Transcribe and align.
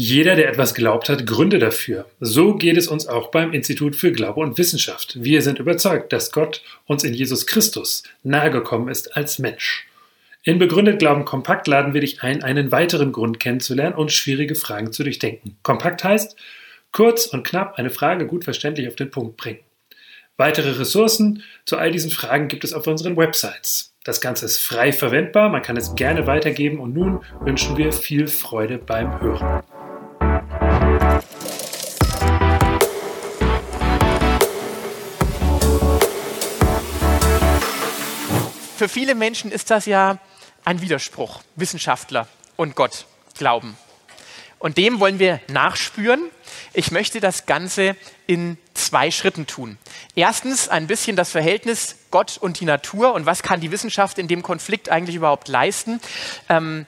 Jeder, 0.00 0.36
der 0.36 0.48
etwas 0.48 0.74
glaubt 0.74 1.08
hat, 1.08 1.26
Gründe 1.26 1.58
dafür. 1.58 2.06
So 2.20 2.54
geht 2.54 2.76
es 2.76 2.86
uns 2.86 3.08
auch 3.08 3.32
beim 3.32 3.52
Institut 3.52 3.96
für 3.96 4.12
Glaube 4.12 4.38
und 4.38 4.56
Wissenschaft. 4.56 5.16
Wir 5.20 5.42
sind 5.42 5.58
überzeugt, 5.58 6.12
dass 6.12 6.30
Gott 6.30 6.62
uns 6.86 7.02
in 7.02 7.14
Jesus 7.14 7.48
Christus 7.48 8.04
nahegekommen 8.22 8.90
ist 8.90 9.16
als 9.16 9.40
Mensch. 9.40 9.88
In 10.44 10.60
Begründet 10.60 11.00
Glauben 11.00 11.24
Kompakt 11.24 11.66
laden 11.66 11.94
wir 11.94 12.00
dich 12.00 12.22
ein, 12.22 12.44
einen 12.44 12.70
weiteren 12.70 13.10
Grund 13.10 13.40
kennenzulernen 13.40 13.96
und 13.96 14.12
schwierige 14.12 14.54
Fragen 14.54 14.92
zu 14.92 15.02
durchdenken. 15.02 15.56
Kompakt 15.64 16.04
heißt, 16.04 16.36
kurz 16.92 17.26
und 17.26 17.44
knapp 17.44 17.76
eine 17.76 17.90
Frage 17.90 18.28
gut 18.28 18.44
verständlich 18.44 18.86
auf 18.86 18.94
den 18.94 19.10
Punkt 19.10 19.36
bringen. 19.36 19.58
Weitere 20.36 20.78
Ressourcen 20.78 21.42
zu 21.64 21.76
all 21.76 21.90
diesen 21.90 22.12
Fragen 22.12 22.46
gibt 22.46 22.62
es 22.62 22.72
auf 22.72 22.86
unseren 22.86 23.16
Websites. 23.16 23.92
Das 24.04 24.20
Ganze 24.20 24.44
ist 24.44 24.58
frei 24.58 24.92
verwendbar, 24.92 25.48
man 25.48 25.62
kann 25.62 25.76
es 25.76 25.96
gerne 25.96 26.28
weitergeben 26.28 26.78
und 26.78 26.94
nun 26.94 27.24
wünschen 27.40 27.76
wir 27.76 27.92
viel 27.92 28.28
Freude 28.28 28.78
beim 28.78 29.20
Hören. 29.20 29.64
Für 38.76 38.88
viele 38.88 39.16
Menschen 39.16 39.50
ist 39.50 39.72
das 39.72 39.86
ja 39.86 40.18
ein 40.64 40.80
Widerspruch, 40.80 41.42
Wissenschaftler 41.56 42.28
und 42.56 42.76
Gott 42.76 43.06
glauben. 43.36 43.76
Und 44.60 44.76
dem 44.76 45.00
wollen 45.00 45.18
wir 45.18 45.40
nachspüren. 45.48 46.30
Ich 46.72 46.90
möchte 46.90 47.20
das 47.20 47.46
Ganze 47.46 47.96
in 48.26 48.56
zwei 48.74 49.10
Schritten 49.10 49.46
tun. 49.46 49.78
Erstens 50.14 50.68
ein 50.68 50.86
bisschen 50.86 51.16
das 51.16 51.32
Verhältnis 51.32 51.96
Gott 52.12 52.38
und 52.38 52.60
die 52.60 52.64
Natur 52.64 53.14
und 53.14 53.26
was 53.26 53.42
kann 53.42 53.60
die 53.60 53.72
Wissenschaft 53.72 54.18
in 54.18 54.28
dem 54.28 54.42
Konflikt 54.42 54.88
eigentlich 54.88 55.16
überhaupt 55.16 55.48
leisten. 55.48 56.00
Ähm, 56.48 56.86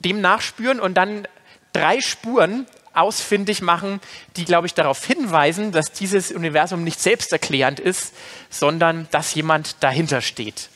dem 0.00 0.20
nachspüren 0.20 0.80
und 0.80 0.94
dann 0.94 1.26
drei 1.72 2.00
Spuren 2.00 2.66
ausfindig 2.94 3.62
machen, 3.62 4.00
die, 4.36 4.44
glaube 4.44 4.66
ich, 4.66 4.74
darauf 4.74 5.04
hinweisen, 5.04 5.72
dass 5.72 5.92
dieses 5.92 6.32
Universum 6.32 6.84
nicht 6.84 7.00
selbsterklärend 7.00 7.80
ist, 7.80 8.14
sondern 8.50 9.08
dass 9.10 9.34
jemand 9.34 9.76
dahinter 9.80 10.20
steht. 10.20 10.68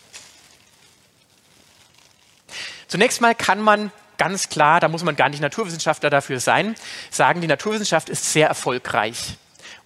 Zunächst 2.89 3.21
mal 3.21 3.35
kann 3.35 3.61
man 3.61 3.93
ganz 4.17 4.49
klar, 4.49 4.81
da 4.81 4.89
muss 4.89 5.05
man 5.05 5.17
gar 5.17 5.29
nicht 5.29 5.41
Naturwissenschaftler 5.41 6.11
dafür 6.11 6.41
sein, 6.41 6.75
sagen, 7.11 7.41
die 7.41 7.47
Naturwissenschaft 7.47 8.09
ist 8.09 8.33
sehr 8.33 8.49
erfolgreich. 8.49 9.37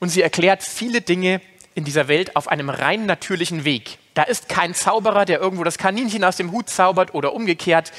Und 0.00 0.08
sie 0.08 0.22
erklärt 0.22 0.62
viele 0.62 1.00
Dinge 1.00 1.40
in 1.74 1.84
dieser 1.84 2.08
Welt 2.08 2.36
auf 2.36 2.48
einem 2.48 2.70
rein 2.70 3.06
natürlichen 3.06 3.64
Weg. 3.64 3.98
Da 4.14 4.24
ist 4.24 4.48
kein 4.48 4.74
Zauberer, 4.74 5.24
der 5.24 5.40
irgendwo 5.40 5.64
das 5.64 5.78
Kaninchen 5.78 6.24
aus 6.24 6.36
dem 6.36 6.52
Hut 6.52 6.68
zaubert 6.68 7.14
oder 7.14 7.32
umgekehrt. 7.32 7.92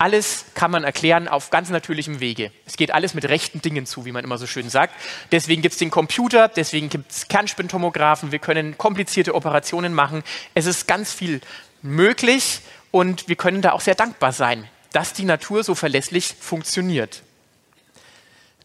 Alles 0.00 0.46
kann 0.54 0.70
man 0.70 0.82
erklären 0.82 1.28
auf 1.28 1.50
ganz 1.50 1.68
natürlichem 1.68 2.20
Wege. 2.20 2.52
Es 2.64 2.78
geht 2.78 2.90
alles 2.90 3.12
mit 3.12 3.26
rechten 3.26 3.60
Dingen 3.60 3.84
zu, 3.84 4.06
wie 4.06 4.12
man 4.12 4.24
immer 4.24 4.38
so 4.38 4.46
schön 4.46 4.70
sagt. 4.70 4.94
Deswegen 5.30 5.60
gibt 5.60 5.74
es 5.74 5.78
den 5.78 5.90
Computer, 5.90 6.48
deswegen 6.48 6.88
gibt 6.88 7.12
es 7.12 7.28
Kernspintomographen, 7.28 8.32
wir 8.32 8.38
können 8.38 8.78
komplizierte 8.78 9.34
Operationen 9.34 9.92
machen. 9.92 10.22
Es 10.54 10.64
ist 10.64 10.88
ganz 10.88 11.12
viel 11.12 11.42
möglich 11.82 12.60
und 12.90 13.28
wir 13.28 13.36
können 13.36 13.60
da 13.60 13.72
auch 13.72 13.82
sehr 13.82 13.94
dankbar 13.94 14.32
sein, 14.32 14.66
dass 14.92 15.12
die 15.12 15.26
Natur 15.26 15.64
so 15.64 15.74
verlässlich 15.74 16.34
funktioniert. 16.40 17.22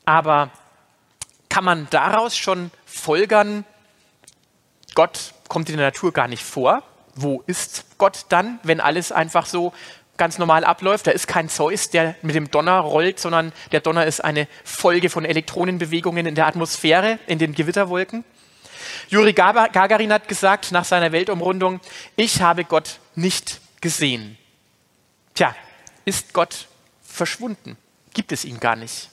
Aber 0.06 0.52
kann 1.50 1.66
man 1.66 1.88
daraus 1.90 2.38
schon 2.38 2.72
folgern, 2.86 3.66
Gott 4.94 5.34
kommt 5.50 5.70
in 5.70 5.76
der 5.76 5.88
Natur 5.88 6.14
gar 6.14 6.30
nicht 6.30 6.44
vor? 6.44 6.82
Wo 7.14 7.44
ist 7.46 7.98
Gott 7.98 8.26
dann, 8.30 8.60
wenn 8.64 8.80
alles 8.80 9.12
einfach 9.12 9.46
so 9.46 9.74
ganz 10.18 10.38
normal 10.38 10.64
abläuft. 10.64 11.08
Da 11.08 11.12
ist 11.12 11.28
kein 11.28 11.50
Zeus, 11.50 11.90
der 11.90 12.16
mit 12.22 12.36
dem 12.36 12.50
Donner 12.52 12.80
rollt, 12.80 13.20
sondern 13.20 13.52
der 13.72 13.82
Donner 13.82 14.06
ist 14.06 14.22
eine 14.24 14.48
Folge 14.64 15.10
von 15.10 15.26
Elektronenbewegungen 15.26 16.26
in 16.26 16.36
der 16.36 16.48
Atmosphäre, 16.48 17.20
in 17.28 17.40
den 17.40 17.54
Gewitterwolken. 17.54 18.24
Juri 19.10 19.34
Gagarin 19.34 20.14
hat 20.14 20.28
gesagt 20.28 20.72
nach 20.72 20.86
seiner 20.86 21.12
Weltumrundung, 21.12 21.80
ich 22.16 22.42
habe 22.42 22.64
Gott 22.64 23.00
nicht 23.16 23.60
gesehen. 23.82 24.38
Tja, 25.34 25.56
ist 26.06 26.34
Gott 26.34 26.68
verschwunden? 27.04 27.78
Gibt 28.14 28.32
es 28.32 28.46
ihn 28.46 28.60
gar 28.60 28.76
nicht? 28.76 29.10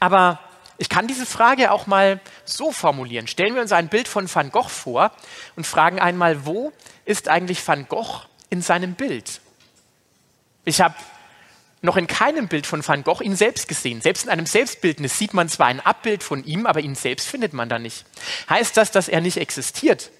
Aber 0.00 0.38
ich 0.78 0.88
kann 0.88 1.06
diese 1.06 1.26
Frage 1.26 1.70
auch 1.70 1.86
mal 1.86 2.20
so 2.44 2.72
formulieren. 2.72 3.26
Stellen 3.26 3.54
wir 3.54 3.62
uns 3.62 3.72
ein 3.72 3.88
Bild 3.88 4.08
von 4.08 4.32
Van 4.32 4.50
Gogh 4.50 4.68
vor 4.68 5.12
und 5.56 5.66
fragen 5.66 6.00
einmal, 6.00 6.46
wo 6.46 6.72
ist 7.04 7.28
eigentlich 7.28 7.66
Van 7.66 7.86
Gogh 7.88 8.22
in 8.50 8.62
seinem 8.62 8.94
Bild? 8.94 9.40
Ich 10.64 10.80
habe 10.80 10.94
noch 11.82 11.96
in 11.96 12.06
keinem 12.06 12.48
Bild 12.48 12.66
von 12.66 12.86
Van 12.86 13.04
Gogh 13.04 13.22
ihn 13.22 13.36
selbst 13.36 13.68
gesehen. 13.68 14.00
Selbst 14.00 14.24
in 14.24 14.30
einem 14.30 14.46
Selbstbildnis 14.46 15.18
sieht 15.18 15.34
man 15.34 15.48
zwar 15.48 15.66
ein 15.66 15.80
Abbild 15.80 16.22
von 16.22 16.42
ihm, 16.44 16.66
aber 16.66 16.80
ihn 16.80 16.94
selbst 16.94 17.28
findet 17.28 17.52
man 17.52 17.68
da 17.68 17.78
nicht. 17.78 18.06
Heißt 18.48 18.76
das, 18.76 18.90
dass 18.90 19.08
er 19.08 19.20
nicht 19.20 19.36
existiert? 19.36 20.10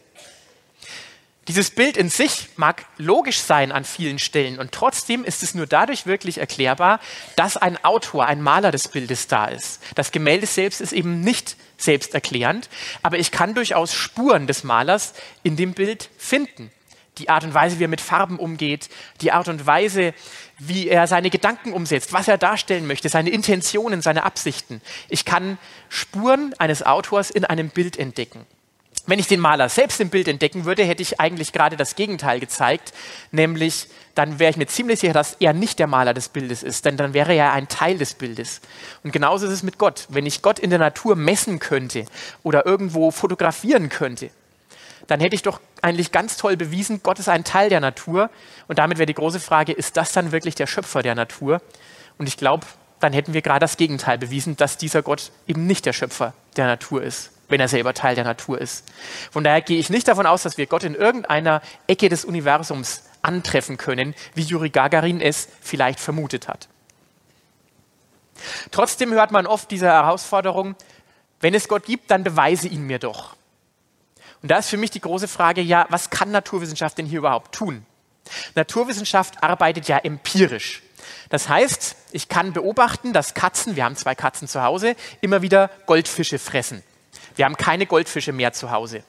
Dieses 1.49 1.71
Bild 1.71 1.99
in 1.99 2.09
sich 2.09 2.49
mag 2.57 2.87
logisch 2.97 3.41
sein 3.41 3.71
an 3.71 3.85
vielen 3.85 4.19
Stellen 4.19 4.59
und 4.59 4.73
trotzdem 4.73 5.25
ist 5.25 5.43
es 5.43 5.55
nur 5.55 5.67
dadurch 5.67 6.07
wirklich 6.07 6.39
erklärbar, 6.39 7.01
dass 7.37 7.59
ein 7.59 7.83
Autor, 7.85 8.27
ein 8.27 8.41
Maler 8.41 8.71
des 8.71 8.89
Bildes 8.89 9.27
da 9.27 9.47
ist. 9.47 9.83
Das 9.95 10.11
Gemälde 10.11 10.47
selbst 10.47 10.81
ist 10.81 10.95
eben 10.95 11.21
nicht 11.21 11.57
selbsterklärend, 11.77 12.71
aber 13.03 13.19
ich 13.19 13.31
kann 13.31 13.55
durchaus 13.55 13.93
Spuren 13.93 14.47
des 14.47 14.65
Malers 14.65 15.13
in 15.43 15.57
dem 15.57 15.75
Bild 15.75 16.09
finden 16.17 16.71
die 17.19 17.29
Art 17.29 17.45
und 17.45 17.55
Weise, 17.55 17.79
wie 17.79 17.85
er 17.85 17.89
mit 17.89 18.01
Farben 18.01 18.39
umgeht, 18.39 18.89
die 19.21 19.33
Art 19.33 19.49
und 19.49 19.67
Weise, 19.67 20.15
wie 20.59 20.89
er 20.89 21.07
seine 21.07 21.31
Gedanken 21.31 21.73
umsetzt, 21.73 22.13
was 22.13 22.29
er 22.29 22.39
darstellen 22.39 22.87
möchte, 22.87 23.09
seine 23.09 23.31
Intentionen, 23.31 24.03
seine 24.03 24.25
Absichten. 24.25 24.81
Ich 25.09 25.25
kann 25.25 25.59
Spuren 25.89 26.55
eines 26.59 26.85
Autors 26.85 27.31
in 27.31 27.45
einem 27.45 27.71
Bild 27.71 27.99
entdecken. 27.99 28.47
Wenn 29.07 29.19
ich 29.19 29.27
den 29.27 29.41
Maler 29.41 29.69
selbst 29.69 30.01
im 30.01 30.09
Bild 30.09 30.29
entdecken 30.29 30.65
würde, 30.65 30.83
hätte 30.83 31.03
ich 31.03 31.21
eigentlich 31.21 31.53
gerade 31.53 31.77
das 31.77 31.95
Gegenteil 31.95 32.41
gezeigt, 32.41 32.95
nämlich 33.33 33.89
dann 34.15 34.39
wäre 34.39 34.51
ich 34.51 34.57
mir 34.57 34.67
ziemlich 34.67 35.01
sicher, 35.01 35.13
dass 35.13 35.37
er 35.41 35.53
nicht 35.53 35.79
der 35.79 35.87
Maler 35.87 36.15
des 36.15 36.31
Bildes 36.31 36.63
ist, 36.63 36.87
denn 36.87 36.97
dann 36.97 37.13
wäre 37.13 37.35
er 37.35 37.53
ein 37.53 37.69
Teil 37.69 37.99
des 37.99 38.15
Bildes. 38.15 38.63
Und 39.03 39.13
genauso 39.13 39.47
ist 39.47 39.53
es 39.53 39.63
mit 39.63 39.77
Gott. 39.77 40.07
Wenn 40.09 40.25
ich 40.25 40.41
Gott 40.41 40.59
in 40.59 40.71
der 40.71 40.79
Natur 40.79 41.17
messen 41.17 41.59
könnte 41.59 42.07
oder 42.43 42.65
irgendwo 42.65 43.11
fotografieren 43.11 43.91
könnte, 43.91 44.31
dann 45.07 45.21
hätte 45.21 45.35
ich 45.35 45.43
doch 45.43 45.61
eigentlich 45.83 46.13
ganz 46.13 46.37
toll 46.37 46.57
bewiesen, 46.57 47.01
Gott 47.03 47.19
ist 47.19 47.29
ein 47.29 47.45
Teil 47.45 47.69
der 47.69 47.81
Natur. 47.81 48.31
Und 48.69 48.79
damit 48.79 48.99
wäre 48.99 49.07
die 49.07 49.15
große 49.15 49.41
Frage, 49.41 49.73
ist 49.73 49.97
das 49.97 50.13
dann 50.13 50.33
wirklich 50.33 50.55
der 50.55 50.67
Schöpfer 50.67 51.03
der 51.03 51.15
Natur? 51.15 51.61
Und 52.19 52.27
ich 52.27 52.37
glaube, 52.37 52.67
dann 53.01 53.13
hätten 53.13 53.35
wir 53.35 53.43
gerade 53.43 53.61
das 53.61 53.77
Gegenteil 53.77 54.19
bewiesen, 54.19 54.57
dass 54.57 54.79
dieser 54.79 55.03
Gott 55.03 55.31
eben 55.47 55.67
nicht 55.67 55.85
der 55.85 55.93
Schöpfer 55.93 56.33
der 56.57 56.67
Natur 56.67 57.03
ist, 57.03 57.33
wenn 57.49 57.61
er 57.61 57.69
selber 57.69 57.93
Teil 57.93 58.15
der 58.15 58.25
Natur 58.25 58.61
ist. 58.61 58.85
Von 59.31 59.45
daher 59.45 59.61
gehe 59.61 59.79
ich 59.79 59.91
nicht 59.91 60.09
davon 60.09 60.27
aus, 60.27 60.43
dass 60.43 60.57
wir 60.57 60.67
Gott 60.67 60.85
in 60.85 60.95
irgendeiner 60.95 61.61
Ecke 61.87 62.09
des 62.09 62.25
Universums 62.25 63.05
antreffen 63.21 63.77
können, 63.77 64.15
wie 64.35 64.43
Juri 64.43 64.71
Gagarin 64.71 65.21
es 65.21 65.49
vielleicht 65.61 66.01
vermutet 66.01 66.49
hat. 66.49 66.69
Trotzdem 68.71 69.13
hört 69.13 69.33
man 69.33 69.47
oft 69.47 69.71
diese 69.71 69.87
Herausforderung, 69.87 70.75
wenn 71.41 71.55
es 71.55 71.69
Gott 71.69 71.85
gibt, 71.85 72.11
dann 72.11 72.25
beweise 72.25 72.69
ihn 72.69 72.87
mir 72.87 72.99
doch. 72.99 73.37
Und 74.45 74.51
da 74.51 74.59
ist 74.59 74.69
für 74.69 74.77
mich 74.77 74.91
die 74.91 75.01
große 75.01 75.27
Frage, 75.27 75.63
ja, 75.63 75.87
was 75.89 76.11
kann 76.11 76.31
Naturwissenschaft 76.31 76.99
denn 76.99 77.07
hier 77.07 77.21
überhaupt 77.21 77.55
tun? 77.55 77.87
Naturwissenschaft 78.55 79.43
arbeitet 79.43 79.89
ja 79.89 79.97
empirisch. 79.97 80.83
Das 81.31 81.49
heißt, 81.49 81.97
ich 82.13 82.29
kann 82.29 82.53
beobachten, 82.53 83.15
dass 83.15 83.33
Katzen, 83.33 83.75
wir 83.75 83.87
haben 83.87 83.97
zwei 83.97 84.15
Katzen 84.15 84.47
zu 84.47 84.63
Hause, 84.63 84.97
immer 85.23 85.41
wieder 85.41 85.71
Goldfische 85.87 86.39
fressen. 86.39 86.83
Wir 87.37 87.47
haben 87.47 87.57
keine 87.57 87.87
Goldfische 87.87 88.33
mehr 88.33 88.53
zu 88.53 88.71
Hause. 88.71 89.03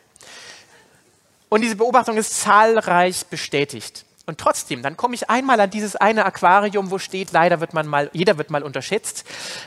Und 1.50 1.60
diese 1.60 1.76
Beobachtung 1.76 2.16
ist 2.16 2.40
zahlreich 2.40 3.26
bestätigt. 3.26 4.06
Und 4.28 4.38
trotzdem, 4.38 4.84
dann 4.84 4.96
komme 4.96 5.16
ich 5.16 5.30
einmal 5.30 5.60
an 5.60 5.70
dieses 5.70 5.98
eine 5.98 6.24
Aquarium, 6.24 6.92
wo 6.92 6.98
steht, 6.98 7.34
leider 7.34 7.60
wird 7.60 7.74
man 7.74 7.88
mal, 7.88 8.10
jeder 8.14 8.38
wird 8.38 8.52
mal 8.52 8.64
unterschätzt. 8.64 9.26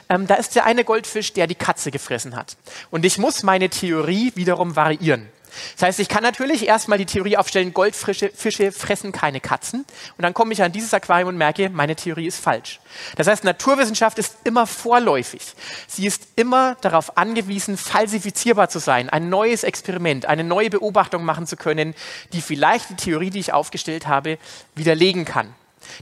Ähm, 0.08 0.26
da 0.26 0.36
ist 0.36 0.54
der 0.54 0.64
eine 0.64 0.84
Goldfisch, 0.84 1.34
der 1.34 1.46
die 1.46 1.54
Katze 1.56 1.90
gefressen 1.90 2.36
hat. 2.36 2.56
Und 2.90 3.04
ich 3.04 3.18
muss 3.18 3.42
meine 3.42 3.68
Theorie 3.68 4.32
wiederum 4.34 4.74
variieren. 4.74 5.28
Das 5.74 5.82
heißt, 5.82 6.00
ich 6.00 6.08
kann 6.08 6.22
natürlich 6.22 6.66
erstmal 6.66 6.98
die 6.98 7.06
Theorie 7.06 7.36
aufstellen, 7.36 7.72
Goldfische 7.72 8.30
Fische 8.34 8.72
fressen 8.72 9.12
keine 9.12 9.40
Katzen. 9.40 9.80
Und 10.16 10.22
dann 10.22 10.34
komme 10.34 10.52
ich 10.52 10.62
an 10.62 10.72
dieses 10.72 10.94
Aquarium 10.94 11.28
und 11.28 11.36
merke, 11.36 11.70
meine 11.70 11.96
Theorie 11.96 12.26
ist 12.26 12.38
falsch. 12.38 12.80
Das 13.16 13.26
heißt, 13.26 13.44
Naturwissenschaft 13.44 14.18
ist 14.18 14.36
immer 14.44 14.66
vorläufig. 14.66 15.42
Sie 15.86 16.06
ist 16.06 16.28
immer 16.36 16.76
darauf 16.80 17.16
angewiesen, 17.16 17.76
falsifizierbar 17.76 18.68
zu 18.68 18.78
sein, 18.78 19.08
ein 19.08 19.28
neues 19.28 19.64
Experiment, 19.64 20.26
eine 20.26 20.44
neue 20.44 20.70
Beobachtung 20.70 21.24
machen 21.24 21.46
zu 21.46 21.56
können, 21.56 21.94
die 22.32 22.40
vielleicht 22.40 22.90
die 22.90 22.96
Theorie, 22.96 23.30
die 23.30 23.40
ich 23.40 23.52
aufgestellt 23.52 24.06
habe, 24.06 24.38
widerlegen 24.74 25.24
kann. 25.24 25.54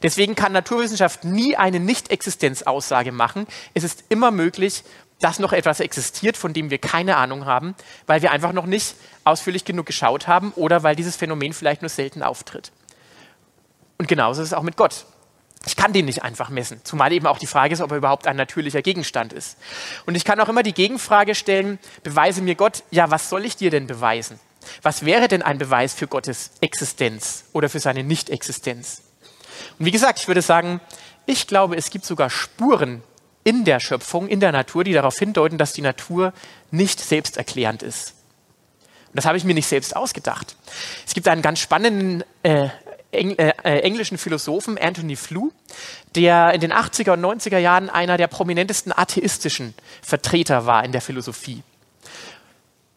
Deswegen 0.02 0.34
kann 0.34 0.52
Naturwissenschaft 0.52 1.25
nie 1.25 1.56
eine 1.56 1.81
Nicht-Existenz-Aussage 1.81 3.12
machen. 3.12 3.46
Es 3.75 3.84
ist 3.84 4.04
immer 4.08 4.31
möglich, 4.31 4.82
dass 5.20 5.38
noch 5.38 5.52
etwas 5.52 5.80
existiert, 5.80 6.36
von 6.36 6.52
dem 6.52 6.70
wir 6.70 6.78
keine 6.78 7.16
Ahnung 7.16 7.46
haben, 7.46 7.74
weil 8.06 8.22
wir 8.22 8.32
einfach 8.32 8.52
noch 8.52 8.66
nicht 8.66 8.96
ausführlich 9.24 9.64
genug 9.64 9.86
geschaut 9.86 10.28
haben 10.28 10.52
oder 10.52 10.82
weil 10.82 10.96
dieses 10.96 11.16
Phänomen 11.16 11.52
vielleicht 11.52 11.82
nur 11.82 11.88
selten 11.88 12.22
auftritt. 12.22 12.70
Und 13.98 14.08
genauso 14.08 14.42
ist 14.42 14.48
es 14.48 14.54
auch 14.54 14.62
mit 14.62 14.76
Gott. 14.76 15.06
Ich 15.64 15.74
kann 15.74 15.92
den 15.92 16.04
nicht 16.04 16.22
einfach 16.22 16.48
messen, 16.48 16.80
zumal 16.84 17.12
eben 17.12 17.26
auch 17.26 17.38
die 17.38 17.46
Frage 17.46 17.74
ist, 17.74 17.80
ob 17.80 17.90
er 17.90 17.96
überhaupt 17.96 18.26
ein 18.26 18.36
natürlicher 18.36 18.82
Gegenstand 18.82 19.32
ist. 19.32 19.58
Und 20.04 20.14
ich 20.14 20.24
kann 20.24 20.38
auch 20.38 20.48
immer 20.48 20.62
die 20.62 20.74
Gegenfrage 20.74 21.34
stellen, 21.34 21.78
beweise 22.04 22.40
mir 22.40 22.54
Gott, 22.54 22.84
ja, 22.90 23.10
was 23.10 23.30
soll 23.30 23.44
ich 23.44 23.56
dir 23.56 23.70
denn 23.70 23.86
beweisen? 23.86 24.38
Was 24.82 25.04
wäre 25.04 25.28
denn 25.28 25.42
ein 25.42 25.58
Beweis 25.58 25.94
für 25.94 26.06
Gottes 26.06 26.52
Existenz 26.60 27.44
oder 27.52 27.69
für 27.69 27.80
seine 27.80 28.04
Nichtexistenz? 28.04 29.02
Und 29.78 29.86
wie 29.86 29.90
gesagt, 29.90 30.20
ich 30.20 30.28
würde 30.28 30.42
sagen, 30.42 30.80
ich 31.24 31.46
glaube, 31.46 31.76
es 31.76 31.90
gibt 31.90 32.04
sogar 32.04 32.30
Spuren 32.30 33.02
in 33.46 33.64
der 33.64 33.78
Schöpfung, 33.78 34.26
in 34.26 34.40
der 34.40 34.50
Natur, 34.50 34.82
die 34.82 34.93
darauf 34.93 35.16
hindeuten, 35.16 35.56
dass 35.56 35.72
die 35.72 35.81
Natur 35.81 36.32
nicht 36.72 36.98
selbsterklärend 36.98 37.84
ist. 37.84 38.14
Und 39.06 39.14
das 39.14 39.25
habe 39.25 39.38
ich 39.38 39.44
mir 39.44 39.54
nicht 39.54 39.69
selbst 39.69 39.94
ausgedacht. 39.94 40.56
Es 41.06 41.14
gibt 41.14 41.28
einen 41.28 41.43
ganz 41.43 41.60
spannenden 41.60 42.25
äh, 42.43 42.69
Eng 43.12 43.38
äh, 43.38 43.52
äh 43.62 43.78
englischen 43.82 44.19
Philosophen, 44.19 44.76
Anthony 44.76 45.14
Flew, 45.14 45.50
der 46.16 46.54
in 46.54 46.60
den 46.60 46.72
80er 46.72 47.12
und 47.12 47.25
90er 47.25 47.58
Jahren 47.58 47.88
einer 47.88 48.16
der 48.16 48.26
prominentesten 48.26 48.93
atheistischen 48.93 49.75
Vertreter 50.02 50.66
war 50.66 50.84
in 50.84 50.90
der 50.90 51.00
Philosophie. 51.00 51.62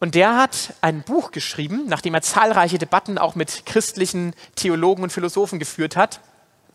Und 0.00 0.16
der 0.16 0.36
hat 0.36 0.74
ein 0.80 1.02
Buch 1.02 1.30
geschrieben, 1.30 1.84
nachdem 1.86 2.14
er 2.14 2.22
zahlreiche 2.22 2.78
Debatten 2.78 3.18
auch 3.18 3.36
mit 3.36 3.66
christlichen 3.66 4.34
Theologen 4.56 5.04
und 5.04 5.12
Philosophen 5.12 5.60
geführt 5.60 5.94
hat, 5.94 6.20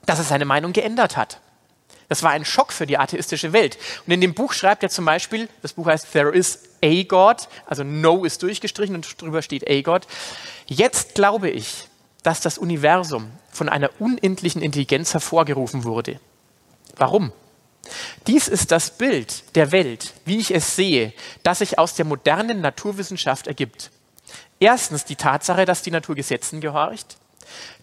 dass 0.06 0.20
er 0.20 0.26
seine 0.26 0.46
Meinung 0.46 0.72
geändert 0.72 1.18
hat. 1.18 1.42
Das 2.08 2.22
war 2.24 2.32
ein 2.32 2.46
Schock 2.46 2.72
für 2.72 2.86
die 2.86 2.98
atheistische 2.98 3.52
Welt. 3.54 3.78
Und 4.06 4.14
in 4.14 4.22
dem 4.22 4.34
Buch 4.34 4.54
schreibt 4.54 4.84
er 4.84 4.90
zum 4.90 5.06
Beispiel, 5.06 5.50
das 5.62 5.74
Buch 5.74 5.88
heißt 5.88 6.12
There 6.12 6.32
is 6.32 6.60
a 6.84 7.04
God, 7.04 7.48
also 7.66 7.84
No 7.84 8.26
ist 8.26 8.44
durchgestrichen 8.44 8.96
und 8.96 9.22
drüber 9.22 9.42
steht 9.42 9.68
a 9.68 9.82
God. 9.82 10.08
Jetzt 10.68 11.16
glaube 11.16 11.50
ich, 11.50 11.88
dass 12.22 12.42
das 12.42 12.58
Universum 12.58 13.32
von 13.52 13.70
einer 13.70 13.90
unendlichen 14.00 14.62
Intelligenz 14.62 15.14
hervorgerufen 15.14 15.84
wurde. 15.84 16.20
Warum? 16.96 17.32
Dies 18.28 18.48
ist 18.48 18.72
das 18.72 18.98
Bild 18.98 19.56
der 19.56 19.72
Welt, 19.72 20.14
wie 20.26 20.38
ich 20.38 20.52
es 20.54 20.76
sehe, 20.76 21.14
das 21.44 21.60
sich 21.60 21.78
aus 21.78 21.94
der 21.96 22.06
modernen 22.06 22.62
Naturwissenschaft 22.62 23.48
ergibt. 23.48 23.92
Erstens 24.60 25.06
die 25.06 25.16
Tatsache, 25.16 25.66
dass 25.66 25.84
die 25.84 25.92
Natur 25.92 26.16
Gesetzen 26.16 26.62
gehorcht. 26.62 27.18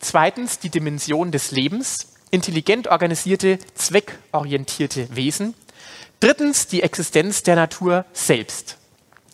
Zweitens 0.00 0.58
die 0.58 0.70
Dimension 0.70 1.30
des 1.30 1.52
Lebens, 1.52 2.11
intelligent 2.32 2.88
organisierte, 2.88 3.60
zweckorientierte 3.74 5.14
Wesen. 5.14 5.54
Drittens 6.18 6.66
die 6.66 6.82
Existenz 6.82 7.44
der 7.44 7.54
Natur 7.54 8.04
selbst. 8.12 8.78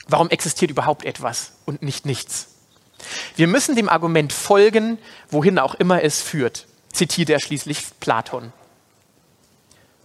Warum 0.09 0.29
existiert 0.29 0.71
überhaupt 0.71 1.05
etwas 1.07 1.53
und 1.65 1.83
nicht 1.83 2.05
nichts? 2.05 2.49
Wir 3.37 3.47
müssen 3.47 3.77
dem 3.77 3.89
Argument 3.89 4.33
folgen, 4.33 4.99
wohin 5.31 5.59
auch 5.59 5.75
immer 5.75 6.03
es 6.03 6.21
führt, 6.21 6.67
zitiert 6.93 7.31
er 7.31 7.41
schließlich 7.41 7.79
Platon. 8.01 8.53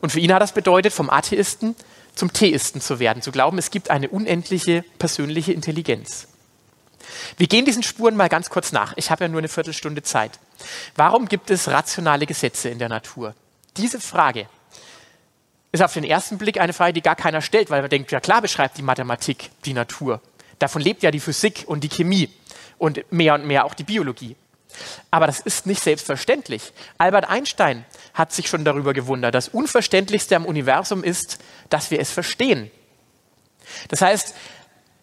Und 0.02 0.12
für 0.12 0.20
ihn 0.20 0.34
hat 0.34 0.42
das 0.42 0.54
bedeutet, 0.54 0.94
vom 0.94 1.10
Atheisten 1.10 1.76
zum 2.16 2.32
Theisten 2.32 2.82
zu 2.82 3.00
werden, 3.00 3.24
zu 3.24 3.32
glauben, 3.32 3.58
es 3.58 3.72
gibt 3.72 3.90
eine 3.90 4.10
unendliche 4.10 4.84
persönliche 5.00 5.54
Intelligenz. 5.54 6.28
Wir 7.38 7.48
gehen 7.48 7.66
diesen 7.66 7.84
Spuren 7.84 8.16
mal 8.16 8.30
ganz 8.30 8.50
kurz 8.50 8.72
nach. 8.72 8.94
Ich 8.96 9.12
habe 9.12 9.24
ja 9.24 9.28
nur 9.28 9.40
eine 9.40 9.48
Viertelstunde 9.48 10.04
Zeit. 10.04 10.40
Warum 10.96 11.28
gibt 11.28 11.50
es 11.50 11.68
rationale 11.68 12.26
Gesetze 12.26 12.70
in 12.70 12.80
der 12.80 12.90
Natur? 12.90 13.36
Diese 13.78 14.00
Frage 14.00 14.48
ist 15.72 15.82
auf 15.82 15.94
den 15.94 16.04
ersten 16.04 16.38
Blick 16.38 16.60
eine 16.60 16.74
Frage, 16.74 16.94
die 16.94 17.02
gar 17.02 17.16
keiner 17.16 17.42
stellt, 17.42 17.70
weil 17.70 17.82
man 17.82 17.90
denkt, 17.90 18.12
ja 18.12 18.20
klar 18.20 18.42
beschreibt 18.42 18.78
die 18.78 18.84
Mathematik 18.84 19.50
die 19.66 19.74
Natur. 19.74 20.22
Davon 20.60 20.82
lebt 20.82 21.04
ja 21.04 21.12
die 21.12 21.20
Physik 21.20 21.64
und 21.68 21.84
die 21.84 21.90
Chemie 21.90 22.30
und 22.78 23.12
mehr 23.12 23.34
und 23.34 23.46
mehr 23.46 23.66
auch 23.66 23.74
die 23.74 23.84
Biologie. 23.84 24.36
Aber 25.12 25.28
das 25.28 25.40
ist 25.40 25.66
nicht 25.66 25.82
selbstverständlich. 25.82 26.74
Albert 26.98 27.30
Einstein 27.30 27.86
hat 28.14 28.32
sich 28.32 28.48
schon 28.48 28.66
darüber 28.66 28.94
gewundert. 28.94 29.36
Das 29.36 29.48
Unverständlichste 29.48 30.36
am 30.36 30.46
Universum 30.46 31.04
ist, 31.04 31.40
dass 31.70 31.92
wir 31.92 32.00
es 32.00 32.12
verstehen. 32.12 32.72
Das 33.90 34.02
heißt, 34.02 34.36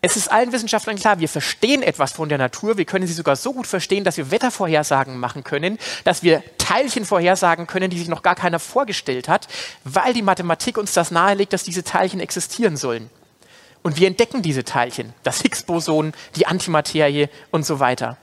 es 0.02 0.17
ist 0.17 0.32
allen 0.32 0.52
Wissenschaftlern 0.52 0.97
klar, 0.97 1.19
wir 1.19 1.29
verstehen 1.29 1.82
etwas 1.82 2.12
von 2.12 2.31
der 2.31 2.38
Natur, 2.38 2.79
wir 2.79 2.87
können 2.87 3.06
sie 3.06 3.12
sogar 3.12 3.37
so 3.37 3.52
gut 3.52 3.67
verstehen, 3.67 4.02
dass 4.02 4.17
wir 4.17 4.31
Wettervorhersagen 4.31 5.19
machen 5.19 5.44
können, 5.44 5.79
dass 6.05 6.23
wir 6.23 6.43
Teilchen 6.56 7.05
vorhersagen 7.05 7.67
können, 7.67 7.91
die 7.91 7.99
sich 7.99 8.08
noch 8.08 8.23
gar 8.23 8.35
keiner 8.35 8.58
vorgestellt 8.58 9.29
hat, 9.29 9.47
weil 9.85 10.14
die 10.14 10.23
Mathematik 10.23 10.79
uns 10.79 10.94
das 10.94 11.11
nahelegt, 11.11 11.52
dass 11.52 11.64
diese 11.64 11.85
Teilchen 11.85 12.20
existieren 12.20 12.79
sollen. 12.79 13.11
Und 13.82 13.99
wir 13.99 14.06
entdecken 14.06 14.43
diese 14.43 14.64
Teilchen, 14.64 15.12
das 15.23 15.41
Higgs-Boson, 15.43 16.12
die 16.37 16.47
Antimaterie 16.47 17.29
und 17.50 17.67
so 17.67 17.79
weiter. 17.79 18.17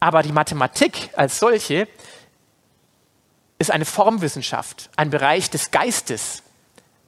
Aber 0.00 0.22
die 0.22 0.32
Mathematik 0.32 1.10
als 1.14 1.38
solche 1.38 1.88
ist 3.58 3.70
eine 3.70 3.86
Formwissenschaft, 3.86 4.90
ein 4.96 5.08
Bereich 5.08 5.48
des 5.48 5.70
Geistes, 5.70 6.42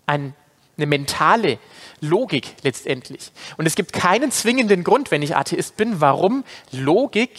ein, 0.07 0.35
eine 0.77 0.87
mentale 0.87 1.59
Logik 2.01 2.55
letztendlich. 2.63 3.33
Und 3.57 3.67
es 3.67 3.75
gibt 3.75 3.93
keinen 3.93 4.31
zwingenden 4.31 4.85
Grund, 4.85 5.11
wenn 5.11 5.23
ich 5.23 5.37
Atheist 5.37 5.77
bin, 5.77 6.01
warum 6.01 6.45
Logik 6.71 7.31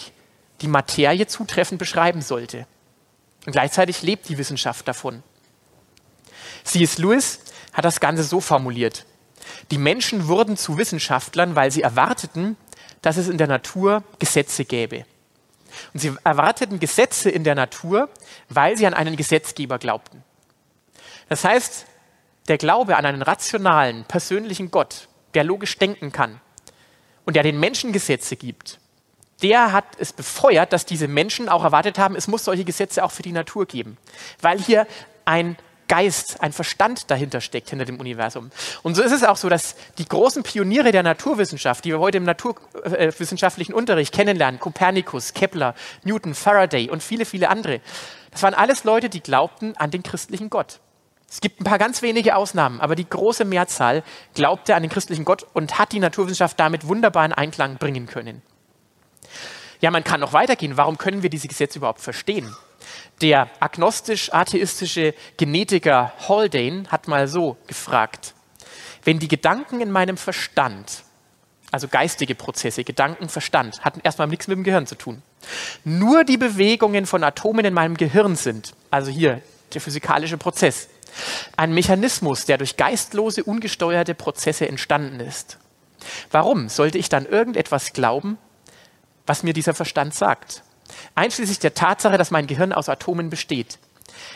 die 0.62 0.68
Materie 0.68 1.28
zutreffend 1.28 1.80
beschreiben 1.80 2.22
sollte. 2.22 2.68
Und 3.46 3.54
gleichzeitig 3.54 4.02
lebt 4.02 4.30
die 4.30 4.38
Wissenschaft 4.38 4.88
davon. 4.88 5.24
C.S. 6.64 6.98
Lewis 6.98 7.40
hat 7.74 7.86
das 7.86 8.00
Ganze 8.00 8.24
so 8.24 8.42
formuliert. 8.42 9.06
Die 9.72 9.78
Menschen 9.78 10.28
wurden 10.28 10.58
zu 10.58 10.78
Wissenschaftlern, 10.78 11.56
weil 11.56 11.72
sie 11.72 11.82
erwarteten, 11.82 12.58
dass 13.02 13.18
es 13.18 13.28
in 13.28 13.38
der 13.38 13.48
Natur 13.48 14.04
Gesetze 14.20 14.66
gäbe. 14.66 15.06
Und 15.94 16.00
sie 16.00 16.14
erwarteten 16.24 16.80
Gesetze 16.80 17.30
in 17.30 17.44
der 17.44 17.56
Natur, 17.56 18.10
weil 18.50 18.78
sie 18.78 18.88
an 18.88 18.94
einen 18.94 19.16
Gesetzgeber 19.16 19.78
glaubten. 19.78 20.24
Das 21.30 21.44
heißt, 21.44 21.86
der 22.50 22.58
Glaube 22.58 22.98
an 22.98 23.06
einen 23.06 23.22
rationalen, 23.22 24.04
persönlichen 24.06 24.72
Gott, 24.72 25.08
der 25.36 25.44
logisch 25.44 25.78
denken 25.78 26.12
kann 26.12 26.42
und 27.26 27.36
der 27.36 27.44
den 27.44 27.60
Menschen 27.60 27.94
Gesetze 27.94 28.36
gibt, 28.36 28.80
der 29.42 29.72
hat 29.72 29.86
es 30.00 30.12
befeuert, 30.12 30.74
dass 30.74 30.86
diese 30.86 31.08
Menschen 31.08 31.48
auch 31.48 31.64
erwartet 31.64 31.98
haben, 31.98 32.16
es 32.16 32.28
muss 32.28 32.44
solche 32.44 32.66
Gesetze 32.66 33.04
auch 33.04 33.12
für 33.12 33.24
die 33.24 33.32
Natur 33.32 33.66
geben, 33.66 33.98
weil 34.42 34.60
hier 34.60 34.86
ein 35.24 35.56
Geist, 35.88 36.42
ein 36.42 36.54
Verstand 36.54 37.10
dahinter 37.10 37.42
steckt, 37.42 37.72
hinter 37.72 37.86
dem 37.86 38.00
Universum. 38.00 38.52
Und 38.84 38.96
so 38.96 39.02
ist 39.02 39.12
es 39.12 39.24
auch 39.24 39.38
so, 39.38 39.50
dass 39.50 39.76
die 39.98 40.06
großen 40.06 40.44
Pioniere 40.44 40.92
der 40.92 41.02
Naturwissenschaft, 41.02 41.84
die 41.84 41.90
wir 41.90 42.00
heute 42.00 42.18
im 42.18 42.26
naturwissenschaftlichen 42.26 43.74
Unterricht 43.74 44.14
kennenlernen, 44.14 44.60
Kopernikus, 44.60 45.34
Kepler, 45.34 45.74
Newton, 46.04 46.36
Faraday 46.36 46.92
und 46.92 47.02
viele, 47.02 47.26
viele 47.26 47.50
andere, 47.50 47.82
das 48.30 48.44
waren 48.44 48.54
alles 48.54 48.84
Leute, 48.84 49.10
die 49.10 49.22
glaubten 49.22 49.76
an 49.78 49.90
den 49.90 50.04
christlichen 50.04 50.52
Gott. 50.52 50.80
Es 51.30 51.42
gibt 51.42 51.62
ein 51.62 51.64
paar 51.64 51.78
ganz 51.78 52.02
wenige 52.02 52.36
Ausnahmen, 52.36 52.82
aber 52.82 52.96
die 52.96 53.08
große 53.08 53.46
Mehrzahl 53.46 54.04
glaubte 54.34 54.76
an 54.76 54.82
den 54.82 54.90
christlichen 54.90 55.26
Gott 55.26 55.46
und 55.54 55.78
hat 55.78 55.92
die 55.92 56.00
Naturwissenschaft 56.00 56.60
damit 56.60 56.88
wunderbar 56.88 57.26
in 57.26 57.34
Einklang 57.34 57.78
bringen 57.78 58.08
können. 58.08 58.42
Ja, 59.80 59.92
man 59.92 60.04
kann 60.04 60.20
noch 60.20 60.34
weitergehen. 60.34 60.76
Warum 60.76 60.98
können 60.98 61.24
wir 61.24 61.30
diese 61.30 61.48
Gesetze 61.48 61.78
überhaupt 61.78 62.02
verstehen? 62.02 62.54
Der 63.22 63.50
agnostisch-atheistische 63.60 65.14
Genetiker 65.38 66.14
Haldane 66.28 66.84
hat 66.90 67.08
mal 67.08 67.28
so 67.28 67.58
gefragt, 67.68 68.34
wenn 69.04 69.20
die 69.20 69.28
Gedanken 69.28 69.82
in 69.82 69.92
meinem 69.92 70.18
Verstand, 70.18 71.04
also 71.72 71.88
geistige 71.88 72.36
Prozesse, 72.36 72.84
Gedanken, 72.84 73.30
Verstand, 73.30 73.84
hatten 73.86 74.02
erstmal 74.04 74.28
nichts 74.28 74.48
mit 74.48 74.58
dem 74.58 74.64
Gehirn 74.64 74.88
zu 74.88 74.96
tun, 74.96 75.22
nur 75.84 76.24
die 76.24 76.38
Bewegungen 76.38 77.06
von 77.06 77.24
Atomen 77.24 77.66
in 77.66 77.74
meinem 77.74 77.96
Gehirn 77.96 78.36
sind, 78.36 78.74
also 78.90 79.12
hier 79.12 79.42
der 79.74 79.82
physikalische 79.82 80.38
Prozess, 80.38 80.90
ein 81.58 81.74
Mechanismus, 81.74 82.46
der 82.46 82.58
durch 82.58 82.78
geistlose, 82.78 83.44
ungesteuerte 83.44 84.16
Prozesse 84.16 84.68
entstanden 84.68 85.20
ist. 85.20 85.58
Warum 86.32 86.70
sollte 86.70 86.98
ich 86.98 87.10
dann 87.10 87.26
irgendetwas 87.26 87.94
glauben, 87.94 88.38
was 89.26 89.44
mir 89.44 89.54
dieser 89.54 89.74
Verstand 89.74 90.16
sagt? 90.16 90.64
einschließlich 91.16 91.60
der 91.60 91.74
Tatsache, 91.74 92.18
dass 92.18 92.32
mein 92.32 92.48
Gehirn 92.48 92.74
aus 92.74 92.90
Atomen 92.90 93.30
besteht. 93.30 93.80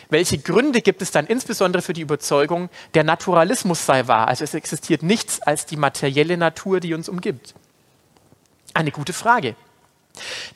Welche 0.08 0.38
Gründe 0.38 0.80
gibt 0.80 1.02
es 1.02 1.10
dann 1.10 1.26
insbesondere 1.26 1.82
für 1.82 1.92
die 1.92 2.00
Überzeugung, 2.00 2.70
der 2.94 3.04
Naturalismus 3.04 3.84
sei 3.84 4.06
wahr, 4.06 4.28
also 4.28 4.44
es 4.44 4.54
existiert 4.54 5.02
nichts 5.02 5.42
als 5.42 5.66
die 5.66 5.76
materielle 5.76 6.36
Natur, 6.36 6.80
die 6.80 6.94
uns 6.94 7.08
umgibt? 7.08 7.54
Eine 8.72 8.92
gute 8.92 9.12
Frage. 9.12 9.56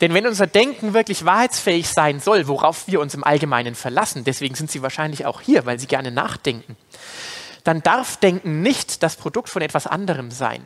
Denn 0.00 0.14
wenn 0.14 0.26
unser 0.26 0.46
Denken 0.46 0.94
wirklich 0.94 1.24
wahrheitsfähig 1.24 1.88
sein 1.88 2.20
soll, 2.20 2.46
worauf 2.46 2.86
wir 2.86 3.00
uns 3.00 3.14
im 3.14 3.24
Allgemeinen 3.24 3.74
verlassen, 3.74 4.24
deswegen 4.24 4.54
sind 4.54 4.70
Sie 4.70 4.82
wahrscheinlich 4.82 5.26
auch 5.26 5.40
hier, 5.40 5.66
weil 5.66 5.80
Sie 5.80 5.86
gerne 5.86 6.10
nachdenken, 6.10 6.76
dann 7.64 7.82
darf 7.82 8.16
Denken 8.16 8.62
nicht 8.62 9.02
das 9.02 9.16
Produkt 9.16 9.48
von 9.48 9.62
etwas 9.62 9.86
anderem 9.86 10.30
sein 10.30 10.62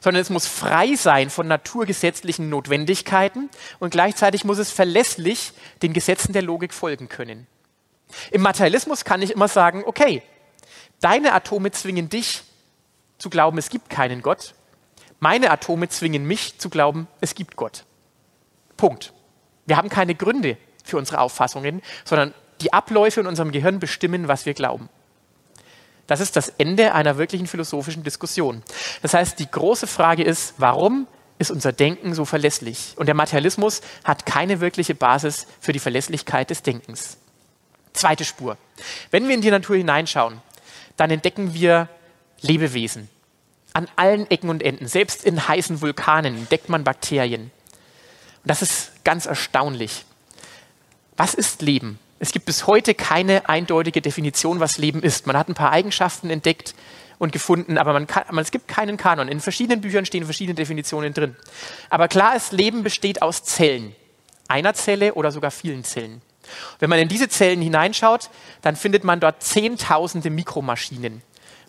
sondern 0.00 0.22
es 0.22 0.30
muss 0.30 0.46
frei 0.46 0.94
sein 0.94 1.30
von 1.30 1.48
naturgesetzlichen 1.48 2.48
Notwendigkeiten 2.48 3.50
und 3.80 3.90
gleichzeitig 3.90 4.44
muss 4.44 4.58
es 4.58 4.70
verlässlich 4.70 5.52
den 5.82 5.92
Gesetzen 5.92 6.32
der 6.32 6.42
Logik 6.42 6.72
folgen 6.72 7.08
können. 7.08 7.46
Im 8.30 8.42
Materialismus 8.42 9.04
kann 9.04 9.22
ich 9.22 9.32
immer 9.32 9.48
sagen, 9.48 9.82
okay, 9.84 10.22
deine 11.00 11.32
Atome 11.32 11.72
zwingen 11.72 12.08
dich 12.08 12.42
zu 13.18 13.30
glauben, 13.30 13.58
es 13.58 13.68
gibt 13.68 13.90
keinen 13.90 14.22
Gott, 14.22 14.54
meine 15.20 15.50
Atome 15.50 15.88
zwingen 15.88 16.24
mich 16.24 16.58
zu 16.58 16.70
glauben, 16.70 17.08
es 17.20 17.34
gibt 17.34 17.56
Gott. 17.56 17.84
Punkt. 18.76 19.12
Wir 19.66 19.76
haben 19.76 19.88
keine 19.88 20.14
Gründe 20.14 20.56
für 20.84 20.98
unsere 20.98 21.20
Auffassungen, 21.20 21.82
sondern 22.04 22.34
die 22.60 22.72
Abläufe 22.72 23.20
in 23.20 23.26
unserem 23.26 23.52
Gehirn 23.52 23.78
bestimmen, 23.80 24.28
was 24.28 24.46
wir 24.46 24.54
glauben. 24.54 24.88
Das 26.06 26.20
ist 26.20 26.36
das 26.36 26.50
Ende 26.50 26.92
einer 26.92 27.16
wirklichen 27.16 27.46
philosophischen 27.46 28.02
Diskussion. 28.02 28.62
Das 29.02 29.14
heißt, 29.14 29.38
die 29.38 29.50
große 29.50 29.86
Frage 29.86 30.22
ist, 30.22 30.54
warum 30.58 31.06
ist 31.38 31.50
unser 31.50 31.72
Denken 31.72 32.14
so 32.14 32.24
verlässlich? 32.24 32.94
Und 32.96 33.06
der 33.06 33.14
Materialismus 33.14 33.80
hat 34.04 34.26
keine 34.26 34.60
wirkliche 34.60 34.94
Basis 34.94 35.46
für 35.60 35.72
die 35.72 35.78
Verlässlichkeit 35.78 36.50
des 36.50 36.62
Denkens. 36.62 37.16
Zweite 37.92 38.24
Spur. 38.24 38.56
Wenn 39.10 39.26
wir 39.28 39.34
in 39.34 39.40
die 39.40 39.50
Natur 39.50 39.76
hineinschauen, 39.76 40.42
dann 40.96 41.10
entdecken 41.10 41.54
wir 41.54 41.88
Lebewesen. 42.40 43.08
An 43.72 43.88
allen 43.96 44.30
Ecken 44.30 44.50
und 44.50 44.62
Enden, 44.62 44.86
selbst 44.86 45.24
in 45.24 45.48
heißen 45.48 45.80
Vulkanen, 45.80 46.36
entdeckt 46.36 46.68
man 46.68 46.84
Bakterien. 46.84 47.50
Und 48.44 48.50
das 48.50 48.60
ist 48.60 49.04
ganz 49.04 49.24
erstaunlich. 49.24 50.04
Was 51.16 51.32
ist 51.32 51.62
Leben? 51.62 51.98
Es 52.18 52.30
gibt 52.30 52.44
bis 52.44 52.66
heute 52.66 52.94
keine 52.94 53.48
eindeutige 53.48 54.02
Definition, 54.02 54.60
was 54.60 54.76
Leben 54.76 55.02
ist. 55.02 55.26
Man 55.26 55.36
hat 55.38 55.48
ein 55.48 55.54
paar 55.54 55.72
Eigenschaften 55.72 56.28
entdeckt 56.28 56.74
und 57.18 57.32
gefunden, 57.32 57.78
aber 57.78 57.94
man 57.94 58.06
kann, 58.06 58.36
es 58.36 58.50
gibt 58.50 58.68
keinen 58.68 58.98
Kanon. 58.98 59.28
In 59.28 59.40
verschiedenen 59.40 59.80
Büchern 59.80 60.04
stehen 60.04 60.24
verschiedene 60.24 60.54
Definitionen 60.54 61.14
drin. 61.14 61.36
Aber 61.88 62.06
klar 62.06 62.36
ist, 62.36 62.52
Leben 62.52 62.82
besteht 62.82 63.22
aus 63.22 63.44
Zellen. 63.44 63.96
Einer 64.46 64.74
Zelle 64.74 65.14
oder 65.14 65.32
sogar 65.32 65.50
vielen 65.50 65.82
Zellen. 65.82 66.20
Wenn 66.80 66.90
man 66.90 66.98
in 66.98 67.08
diese 67.08 67.30
Zellen 67.30 67.62
hineinschaut, 67.62 68.28
dann 68.60 68.76
findet 68.76 69.04
man 69.04 69.20
dort 69.20 69.42
Zehntausende 69.42 70.28
Mikromaschinen. 70.28 71.22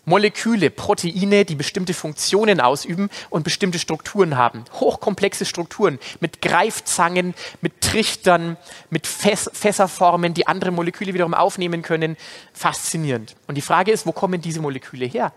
Moleküle, 0.08 0.70
Proteine, 0.70 1.44
die 1.44 1.56
bestimmte 1.56 1.92
Funktionen 1.92 2.60
ausüben 2.60 3.10
und 3.28 3.42
bestimmte 3.42 3.80
Strukturen 3.80 4.36
haben. 4.36 4.64
Hochkomplexe 4.74 5.44
Strukturen 5.44 5.98
mit 6.20 6.40
Greifzangen, 6.40 7.34
mit 7.60 7.80
Trichtern, 7.80 8.56
mit 8.88 9.08
Fäss 9.08 9.50
Fässerformen, 9.52 10.32
die 10.32 10.46
andere 10.46 10.70
Moleküle 10.70 11.12
wiederum 11.12 11.34
aufnehmen 11.34 11.82
können. 11.82 12.16
Faszinierend. 12.52 13.34
Und 13.48 13.56
die 13.56 13.62
Frage 13.62 13.90
ist, 13.90 14.06
wo 14.06 14.12
kommen 14.12 14.40
diese 14.40 14.60
Moleküle 14.60 15.06
her? 15.06 15.32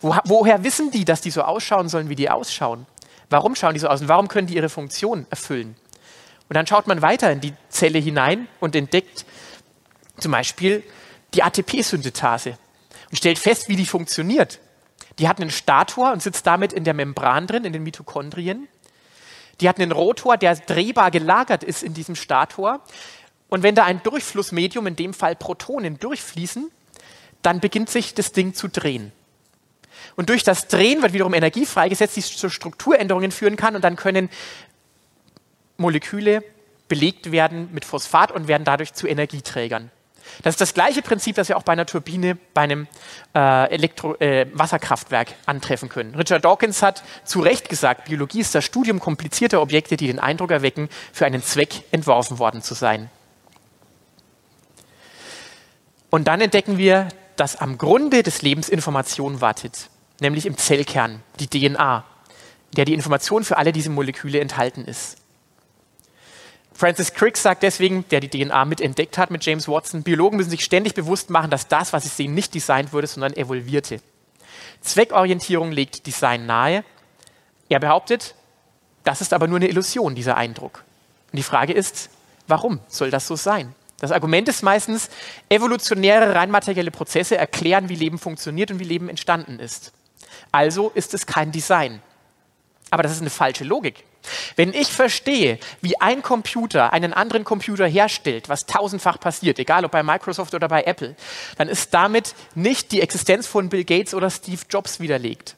Wo, 0.00 0.14
woher 0.24 0.62
wissen 0.62 0.92
die, 0.92 1.04
dass 1.04 1.20
die 1.20 1.32
so 1.32 1.42
ausschauen 1.42 1.88
sollen, 1.88 2.08
wie 2.08 2.14
die 2.14 2.30
ausschauen? 2.30 2.86
Warum 3.28 3.56
schauen 3.56 3.74
die 3.74 3.80
so 3.80 3.88
aus 3.88 4.00
und 4.00 4.08
warum 4.08 4.28
können 4.28 4.46
die 4.46 4.54
ihre 4.54 4.68
Funktion 4.68 5.26
erfüllen? 5.30 5.74
Und 6.48 6.54
dann 6.54 6.68
schaut 6.68 6.86
man 6.86 7.02
weiter 7.02 7.32
in 7.32 7.40
die 7.40 7.54
Zelle 7.70 7.98
hinein 7.98 8.46
und 8.60 8.76
entdeckt 8.76 9.26
zum 10.16 10.30
Beispiel 10.30 10.84
die 11.34 11.42
ATP-Synthetase 11.42 12.56
und 13.10 13.16
stellt 13.16 13.38
fest, 13.38 13.68
wie 13.68 13.76
die 13.76 13.86
funktioniert. 13.86 14.60
Die 15.18 15.28
hat 15.28 15.40
einen 15.40 15.50
Stator 15.50 16.12
und 16.12 16.22
sitzt 16.22 16.46
damit 16.46 16.72
in 16.72 16.84
der 16.84 16.94
Membran 16.94 17.46
drin, 17.46 17.64
in 17.64 17.72
den 17.72 17.82
Mitochondrien. 17.82 18.68
Die 19.60 19.68
hat 19.68 19.80
einen 19.80 19.92
Rotor, 19.92 20.36
der 20.36 20.56
drehbar 20.56 21.10
gelagert 21.10 21.64
ist 21.64 21.82
in 21.82 21.94
diesem 21.94 22.14
Stator. 22.14 22.80
Und 23.48 23.62
wenn 23.62 23.74
da 23.74 23.84
ein 23.84 24.02
Durchflussmedium, 24.02 24.86
in 24.86 24.96
dem 24.96 25.14
Fall 25.14 25.36
Protonen, 25.36 25.98
durchfließen, 25.98 26.70
dann 27.42 27.60
beginnt 27.60 27.88
sich 27.88 28.12
das 28.12 28.32
Ding 28.32 28.54
zu 28.54 28.68
drehen. 28.68 29.12
Und 30.16 30.28
durch 30.28 30.42
das 30.42 30.68
Drehen 30.68 31.02
wird 31.02 31.12
wiederum 31.12 31.32
Energie 31.32 31.64
freigesetzt, 31.64 32.16
die 32.16 32.22
zu 32.22 32.50
Strukturänderungen 32.50 33.30
führen 33.30 33.56
kann. 33.56 33.76
Und 33.76 33.82
dann 33.82 33.96
können 33.96 34.28
Moleküle 35.78 36.42
belegt 36.88 37.32
werden 37.32 37.70
mit 37.72 37.84
Phosphat 37.84 38.32
und 38.32 38.48
werden 38.48 38.64
dadurch 38.64 38.92
zu 38.94 39.06
Energieträgern. 39.06 39.90
Das 40.42 40.54
ist 40.54 40.60
das 40.60 40.74
gleiche 40.74 41.02
Prinzip, 41.02 41.36
das 41.36 41.48
wir 41.48 41.56
auch 41.56 41.62
bei 41.62 41.72
einer 41.72 41.86
Turbine, 41.86 42.36
bei 42.54 42.62
einem 42.62 42.86
äh, 43.34 43.70
Elektro 43.70 44.14
äh, 44.16 44.46
Wasserkraftwerk 44.52 45.34
antreffen 45.46 45.88
können. 45.88 46.14
Richard 46.14 46.44
Dawkins 46.44 46.82
hat 46.82 47.02
zu 47.24 47.40
Recht 47.40 47.68
gesagt, 47.68 48.06
Biologie 48.06 48.40
ist 48.40 48.54
das 48.54 48.64
Studium 48.64 49.00
komplizierter 49.00 49.60
Objekte, 49.60 49.96
die 49.96 50.06
den 50.06 50.18
Eindruck 50.18 50.50
erwecken, 50.50 50.88
für 51.12 51.26
einen 51.26 51.42
Zweck 51.42 51.82
entworfen 51.90 52.38
worden 52.38 52.62
zu 52.62 52.74
sein. 52.74 53.10
Und 56.10 56.28
dann 56.28 56.40
entdecken 56.40 56.78
wir, 56.78 57.08
dass 57.36 57.56
am 57.56 57.78
Grunde 57.78 58.22
des 58.22 58.42
Lebens 58.42 58.68
Information 58.68 59.40
wartet, 59.40 59.90
nämlich 60.20 60.46
im 60.46 60.56
Zellkern, 60.56 61.22
die 61.40 61.48
DNA, 61.48 62.04
der 62.76 62.84
die 62.84 62.94
Information 62.94 63.44
für 63.44 63.56
alle 63.56 63.72
diese 63.72 63.90
Moleküle 63.90 64.40
enthalten 64.40 64.84
ist. 64.84 65.18
Francis 66.76 67.14
Crick 67.14 67.38
sagt 67.38 67.62
deswegen, 67.62 68.06
der 68.10 68.20
die 68.20 68.28
DNA 68.28 68.64
mitentdeckt 68.66 69.16
hat 69.16 69.30
mit 69.30 69.44
James 69.44 69.66
Watson, 69.66 70.02
Biologen 70.02 70.36
müssen 70.36 70.50
sich 70.50 70.62
ständig 70.62 70.94
bewusst 70.94 71.30
machen, 71.30 71.50
dass 71.50 71.68
das, 71.68 71.94
was 71.94 72.02
sie 72.02 72.10
sehen, 72.10 72.34
nicht 72.34 72.54
designt 72.54 72.92
wurde, 72.92 73.06
sondern 73.06 73.32
evolvierte. 73.32 74.00
Zweckorientierung 74.82 75.72
legt 75.72 76.06
Design 76.06 76.44
nahe. 76.44 76.84
Er 77.70 77.80
behauptet, 77.80 78.34
das 79.04 79.22
ist 79.22 79.32
aber 79.32 79.48
nur 79.48 79.56
eine 79.56 79.68
Illusion, 79.68 80.14
dieser 80.14 80.36
Eindruck. 80.36 80.84
Und 81.32 81.38
die 81.38 81.42
Frage 81.42 81.72
ist, 81.72 82.10
warum 82.46 82.80
soll 82.88 83.10
das 83.10 83.26
so 83.26 83.36
sein? 83.36 83.74
Das 83.98 84.12
Argument 84.12 84.46
ist 84.48 84.62
meistens, 84.62 85.08
evolutionäre, 85.48 86.34
rein 86.34 86.50
materielle 86.50 86.90
Prozesse 86.90 87.38
erklären, 87.38 87.88
wie 87.88 87.96
Leben 87.96 88.18
funktioniert 88.18 88.70
und 88.70 88.80
wie 88.80 88.84
Leben 88.84 89.08
entstanden 89.08 89.58
ist. 89.58 89.92
Also 90.52 90.90
ist 90.90 91.14
es 91.14 91.24
kein 91.24 91.52
Design. 91.52 92.02
Aber 92.90 93.02
das 93.02 93.12
ist 93.12 93.22
eine 93.22 93.30
falsche 93.30 93.64
Logik. 93.64 94.04
Wenn 94.56 94.72
ich 94.72 94.88
verstehe, 94.88 95.58
wie 95.80 96.00
ein 96.00 96.22
Computer 96.22 96.92
einen 96.92 97.12
anderen 97.12 97.44
Computer 97.44 97.86
herstellt, 97.86 98.48
was 98.48 98.66
tausendfach 98.66 99.20
passiert, 99.20 99.58
egal 99.58 99.84
ob 99.84 99.92
bei 99.92 100.02
Microsoft 100.02 100.54
oder 100.54 100.68
bei 100.68 100.82
Apple, 100.84 101.16
dann 101.58 101.68
ist 101.68 101.94
damit 101.94 102.34
nicht 102.54 102.92
die 102.92 103.00
Existenz 103.00 103.46
von 103.46 103.68
Bill 103.68 103.84
Gates 103.84 104.14
oder 104.14 104.30
Steve 104.30 104.62
Jobs 104.70 105.00
widerlegt. 105.00 105.56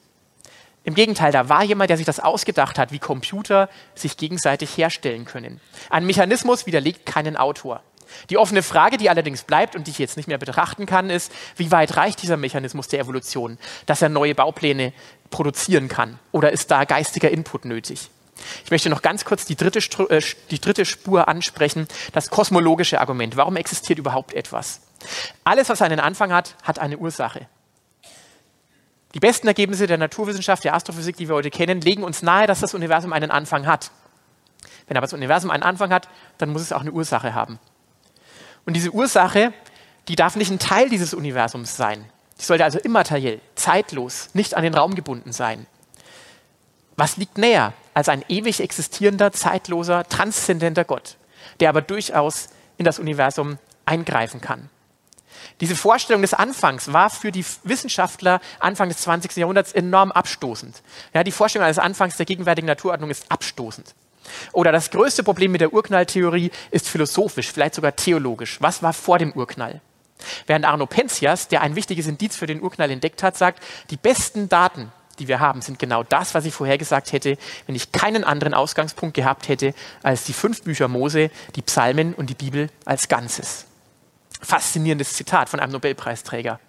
Im 0.83 0.95
Gegenteil, 0.95 1.31
da 1.31 1.49
war 1.49 1.63
jemand, 1.63 1.89
der 1.89 1.97
sich 1.97 2.05
das 2.05 2.19
ausgedacht 2.19 2.79
hat, 2.79 2.91
wie 2.91 2.99
Computer 2.99 3.69
sich 3.95 4.17
gegenseitig 4.17 4.77
herstellen 4.77 5.25
können. 5.25 5.59
Ein 5.89 6.05
Mechanismus 6.05 6.65
widerlegt 6.65 7.05
keinen 7.05 7.35
Autor. 7.35 7.83
Die 8.29 8.37
offene 8.37 8.63
Frage, 8.63 8.97
die 8.97 9.09
allerdings 9.09 9.43
bleibt 9.43 9.75
und 9.75 9.87
die 9.87 9.91
ich 9.91 9.99
jetzt 9.99 10.17
nicht 10.17 10.27
mehr 10.27 10.37
betrachten 10.37 10.85
kann, 10.85 11.09
ist, 11.09 11.31
wie 11.57 11.71
weit 11.71 11.95
reicht 11.95 12.21
dieser 12.21 12.37
Mechanismus 12.37 12.87
der 12.87 12.99
Evolution, 12.99 13.57
dass 13.85 14.01
er 14.01 14.09
neue 14.09 14.35
Baupläne 14.35 14.93
produzieren 15.29 15.89
kann? 15.89 16.17
Oder 16.31 16.51
ist 16.51 16.71
da 16.71 16.85
geistiger 16.85 17.29
Input 17.29 17.65
nötig? 17.65 18.09
Ich 18.65 18.71
möchte 18.71 18.89
noch 18.89 19.01
ganz 19.01 19.25
kurz 19.25 19.45
die 19.45 19.55
dritte, 19.55 19.79
äh, 20.09 20.21
die 20.51 20.59
dritte 20.59 20.85
Spur 20.85 21.27
ansprechen, 21.27 21.87
das 22.13 22.29
kosmologische 22.29 22.99
Argument. 23.01 23.37
Warum 23.37 23.55
existiert 23.55 23.99
überhaupt 23.99 24.33
etwas? 24.33 24.81
Alles, 25.43 25.69
was 25.69 25.81
einen 25.81 25.99
Anfang 25.99 26.33
hat, 26.33 26.55
hat 26.63 26.79
eine 26.79 26.97
Ursache. 26.97 27.47
Die 29.13 29.19
besten 29.19 29.47
Ergebnisse 29.47 29.87
der 29.87 29.97
Naturwissenschaft, 29.97 30.63
der 30.63 30.75
Astrophysik, 30.75 31.17
die 31.17 31.27
wir 31.27 31.35
heute 31.35 31.49
kennen, 31.49 31.81
legen 31.81 32.03
uns 32.03 32.21
nahe, 32.21 32.45
dass 32.45 32.59
das 32.59 32.73
Universum 32.73 33.11
einen 33.11 33.31
Anfang 33.31 33.65
hat. 33.65 33.91
Wenn 34.87 34.97
aber 34.97 35.05
das 35.05 35.13
Universum 35.13 35.49
einen 35.51 35.63
Anfang 35.63 35.91
hat, 35.91 36.09
dann 36.37 36.49
muss 36.49 36.61
es 36.61 36.71
auch 36.71 36.81
eine 36.81 36.91
Ursache 36.91 37.33
haben. 37.33 37.59
Und 38.65 38.73
diese 38.73 38.91
Ursache, 38.91 39.53
die 40.07 40.15
darf 40.15 40.35
nicht 40.35 40.51
ein 40.51 40.59
Teil 40.59 40.89
dieses 40.89 41.13
Universums 41.13 41.75
sein. 41.75 42.05
Die 42.39 42.43
sollte 42.45 42.63
also 42.63 42.79
immateriell, 42.79 43.41
zeitlos, 43.55 44.29
nicht 44.33 44.55
an 44.55 44.63
den 44.63 44.73
Raum 44.73 44.95
gebunden 44.95 45.31
sein. 45.31 45.65
Was 46.95 47.17
liegt 47.17 47.37
näher 47.37 47.73
als 47.93 48.09
ein 48.09 48.23
ewig 48.27 48.59
existierender, 48.59 49.31
zeitloser, 49.31 50.07
transzendenter 50.07 50.85
Gott, 50.85 51.17
der 51.59 51.69
aber 51.69 51.81
durchaus 51.81 52.49
in 52.77 52.85
das 52.85 52.99
Universum 52.99 53.57
eingreifen 53.85 54.41
kann? 54.41 54.69
Diese 55.61 55.75
Vorstellung 55.75 56.21
des 56.21 56.33
Anfangs 56.33 56.93
war 56.93 57.09
für 57.09 57.31
die 57.31 57.45
Wissenschaftler 57.63 58.39
Anfang 58.59 58.89
des 58.89 58.99
20. 58.99 59.35
Jahrhunderts 59.37 59.73
enorm 59.73 60.11
abstoßend. 60.11 60.81
Ja, 61.13 61.23
die 61.23 61.31
Vorstellung 61.31 61.65
eines 61.65 61.79
Anfangs 61.79 62.17
der 62.17 62.25
gegenwärtigen 62.25 62.67
Naturordnung 62.67 63.09
ist 63.09 63.29
abstoßend. 63.29 63.93
Oder 64.51 64.71
das 64.71 64.91
größte 64.91 65.23
Problem 65.23 65.51
mit 65.51 65.61
der 65.61 65.73
Urknalltheorie 65.73 66.51
ist 66.71 66.87
philosophisch, 66.87 67.51
vielleicht 67.51 67.75
sogar 67.75 67.95
theologisch. 67.95 68.61
Was 68.61 68.83
war 68.83 68.93
vor 68.93 69.17
dem 69.17 69.31
Urknall? 69.33 69.81
Während 70.47 70.65
Arno 70.65 70.85
Penzias, 70.85 71.47
der 71.47 71.61
ein 71.61 71.75
wichtiges 71.75 72.07
Indiz 72.07 72.35
für 72.35 72.47
den 72.47 72.61
Urknall 72.61 72.91
entdeckt 72.91 73.23
hat, 73.23 73.37
sagt, 73.37 73.63
die 73.89 73.97
besten 73.97 74.49
Daten, 74.49 74.91
die 75.19 75.27
wir 75.27 75.39
haben, 75.39 75.61
sind 75.61 75.79
genau 75.79 76.03
das, 76.03 76.33
was 76.33 76.45
ich 76.45 76.53
vorhergesagt 76.53 77.11
hätte, 77.11 77.37
wenn 77.65 77.75
ich 77.75 77.91
keinen 77.91 78.23
anderen 78.23 78.53
Ausgangspunkt 78.53 79.15
gehabt 79.15 79.47
hätte 79.47 79.73
als 80.03 80.23
die 80.23 80.33
fünf 80.33 80.63
Bücher 80.63 80.87
Mose, 80.87 81.29
die 81.55 81.61
Psalmen 81.61 82.13
und 82.13 82.29
die 82.29 82.35
Bibel 82.35 82.69
als 82.85 83.07
Ganzes. 83.07 83.65
Faszinierendes 84.41 85.13
Zitat 85.13 85.49
von 85.49 85.59
einem 85.59 85.73
Nobelpreisträger. 85.73 86.59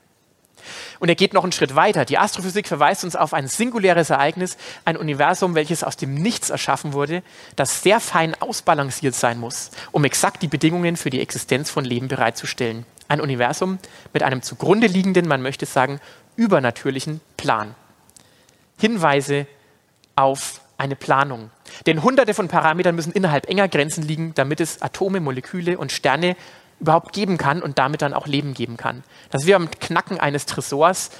Und 0.98 1.08
er 1.08 1.14
geht 1.14 1.32
noch 1.32 1.42
einen 1.42 1.52
Schritt 1.52 1.74
weiter. 1.74 2.04
Die 2.04 2.18
Astrophysik 2.18 2.68
verweist 2.68 3.04
uns 3.04 3.16
auf 3.16 3.34
ein 3.34 3.48
singuläres 3.48 4.10
Ereignis, 4.10 4.56
ein 4.84 4.96
Universum, 4.96 5.54
welches 5.54 5.84
aus 5.84 5.96
dem 5.96 6.14
Nichts 6.14 6.50
erschaffen 6.50 6.92
wurde, 6.92 7.22
das 7.56 7.82
sehr 7.82 8.00
fein 8.00 8.34
ausbalanciert 8.40 9.14
sein 9.14 9.38
muss, 9.38 9.70
um 9.92 10.04
exakt 10.04 10.42
die 10.42 10.48
Bedingungen 10.48 10.96
für 10.96 11.10
die 11.10 11.20
Existenz 11.20 11.70
von 11.70 11.84
Leben 11.84 12.08
bereitzustellen. 12.08 12.84
Ein 13.08 13.20
Universum 13.20 13.78
mit 14.12 14.22
einem 14.22 14.42
zugrunde 14.42 14.86
liegenden, 14.86 15.26
man 15.26 15.42
möchte 15.42 15.66
sagen, 15.66 16.00
übernatürlichen 16.36 17.20
Plan. 17.36 17.74
Hinweise 18.80 19.46
auf 20.16 20.60
eine 20.78 20.96
Planung. 20.96 21.50
Denn 21.86 22.02
hunderte 22.02 22.34
von 22.34 22.48
Parametern 22.48 22.94
müssen 22.94 23.12
innerhalb 23.12 23.48
enger 23.48 23.68
Grenzen 23.68 24.02
liegen, 24.02 24.32
damit 24.34 24.60
es 24.60 24.80
Atome, 24.82 25.20
Moleküle 25.20 25.78
und 25.78 25.92
Sterne 25.92 26.36
überhaupt 26.80 27.12
geben 27.12 27.36
kann 27.36 27.62
und 27.62 27.78
damit 27.78 28.00
dann 28.02 28.14
auch 28.14 28.26
Leben 28.26 28.54
geben 28.54 28.76
kann. 28.76 29.04
Das 29.30 29.42
ist 29.42 29.48
wie 29.48 29.52
beim 29.52 29.70
Knacken 29.70 30.18
eines 30.18 30.46
Tresors. 30.46 31.10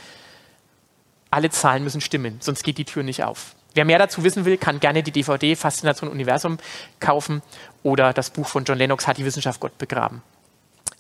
Alle 1.30 1.50
Zahlen 1.50 1.84
müssen 1.84 2.00
stimmen, 2.00 2.38
sonst 2.40 2.62
geht 2.62 2.78
die 2.78 2.86
Tür 2.86 3.02
nicht 3.02 3.22
auf. 3.22 3.54
Wer 3.74 3.84
mehr 3.84 3.98
dazu 3.98 4.24
wissen 4.24 4.44
will, 4.44 4.56
kann 4.56 4.80
gerne 4.80 5.02
die 5.02 5.12
DVD 5.12 5.54
Faszination 5.54 6.10
Universum 6.10 6.58
kaufen 6.98 7.42
oder 7.82 8.12
das 8.12 8.30
Buch 8.30 8.48
von 8.48 8.64
John 8.64 8.78
Lennox 8.78 9.06
Hat 9.06 9.18
die 9.18 9.24
Wissenschaft 9.24 9.60
Gott 9.60 9.78
begraben. 9.78 10.22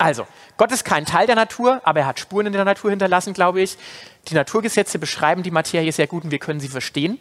Also, 0.00 0.26
Gott 0.56 0.72
ist 0.72 0.86
kein 0.86 1.04
Teil 1.04 1.26
der 1.26 1.36
Natur, 1.36 1.82
aber 1.84 2.00
er 2.00 2.06
hat 2.06 2.18
Spuren 2.18 2.46
in 2.46 2.54
der 2.54 2.64
Natur 2.64 2.88
hinterlassen, 2.88 3.34
glaube 3.34 3.60
ich. 3.60 3.76
Die 4.28 4.34
Naturgesetze 4.34 4.98
beschreiben 4.98 5.42
die 5.42 5.50
Materie 5.50 5.92
sehr 5.92 6.06
gut 6.06 6.24
und 6.24 6.30
wir 6.30 6.38
können 6.38 6.58
sie 6.58 6.68
verstehen. 6.68 7.20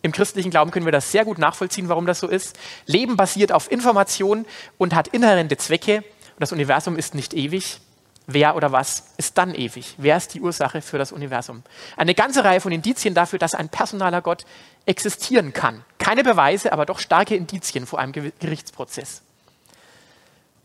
Im 0.00 0.12
christlichen 0.12 0.52
Glauben 0.52 0.70
können 0.70 0.84
wir 0.84 0.92
das 0.92 1.10
sehr 1.10 1.24
gut 1.24 1.38
nachvollziehen, 1.38 1.88
warum 1.88 2.06
das 2.06 2.20
so 2.20 2.28
ist. 2.28 2.56
Leben 2.86 3.16
basiert 3.16 3.50
auf 3.50 3.72
Information 3.72 4.46
und 4.78 4.94
hat 4.94 5.08
inhärente 5.08 5.56
Zwecke. 5.56 5.96
Und 5.96 6.04
das 6.38 6.52
Universum 6.52 6.96
ist 6.96 7.16
nicht 7.16 7.34
ewig. 7.34 7.80
Wer 8.28 8.54
oder 8.54 8.70
was 8.70 9.08
ist 9.16 9.36
dann 9.36 9.52
ewig? 9.52 9.96
Wer 9.98 10.16
ist 10.16 10.32
die 10.32 10.42
Ursache 10.42 10.80
für 10.80 10.98
das 10.98 11.10
Universum? 11.10 11.64
Eine 11.96 12.14
ganze 12.14 12.44
Reihe 12.44 12.60
von 12.60 12.70
Indizien 12.70 13.14
dafür, 13.14 13.40
dass 13.40 13.56
ein 13.56 13.68
personaler 13.68 14.22
Gott 14.22 14.46
existieren 14.86 15.52
kann. 15.52 15.84
Keine 15.98 16.22
Beweise, 16.22 16.72
aber 16.72 16.86
doch 16.86 17.00
starke 17.00 17.34
Indizien 17.34 17.84
vor 17.84 17.98
einem 17.98 18.12
Gerichtsprozess. 18.12 19.22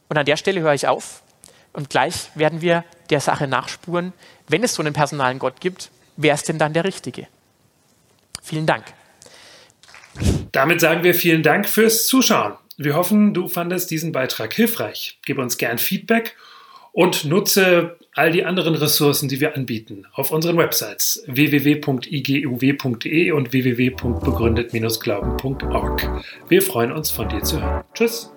Und 0.09 0.17
an 0.17 0.25
der 0.25 0.37
Stelle 0.37 0.61
höre 0.61 0.73
ich 0.73 0.87
auf 0.87 1.21
und 1.71 1.89
gleich 1.89 2.35
werden 2.35 2.61
wir 2.61 2.83
der 3.09 3.21
Sache 3.21 3.47
nachspuren, 3.47 4.13
wenn 4.47 4.63
es 4.63 4.73
so 4.73 4.81
einen 4.81 4.93
personalen 4.93 5.39
Gott 5.39 5.61
gibt, 5.61 5.91
wer 6.17 6.33
ist 6.33 6.49
denn 6.49 6.57
dann 6.57 6.73
der 6.73 6.83
Richtige? 6.83 7.27
Vielen 8.41 8.65
Dank. 8.65 8.85
Damit 10.51 10.81
sagen 10.81 11.03
wir 11.03 11.13
vielen 11.13 11.43
Dank 11.43 11.69
fürs 11.69 12.07
Zuschauen. 12.07 12.53
Wir 12.77 12.95
hoffen, 12.95 13.33
du 13.33 13.47
fandest 13.47 13.91
diesen 13.91 14.11
Beitrag 14.11 14.53
hilfreich. 14.53 15.19
Gib 15.25 15.37
uns 15.37 15.57
gern 15.57 15.77
Feedback 15.77 16.35
und 16.91 17.23
nutze 17.25 17.97
all 18.15 18.31
die 18.31 18.45
anderen 18.45 18.73
Ressourcen, 18.75 19.29
die 19.29 19.39
wir 19.39 19.55
anbieten, 19.55 20.07
auf 20.13 20.31
unseren 20.31 20.57
Websites 20.57 21.23
www.iguw.de 21.27 23.31
und 23.31 23.53
www.begründet-glauben.org. 23.53 26.23
Wir 26.49 26.61
freuen 26.61 26.91
uns, 26.91 27.11
von 27.11 27.29
dir 27.29 27.41
zu 27.43 27.61
hören. 27.61 27.85
Tschüss. 27.93 28.31